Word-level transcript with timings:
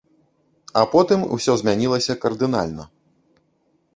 А 0.79 0.81
потым 0.93 1.25
усё 1.35 1.51
змянілася 1.61 2.13
кардынальна. 2.23 2.83